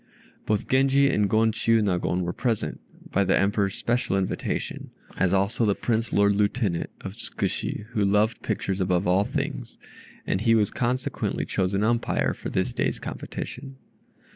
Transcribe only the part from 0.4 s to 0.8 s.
Both